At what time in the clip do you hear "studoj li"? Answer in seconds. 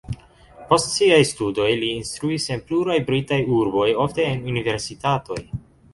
1.31-1.91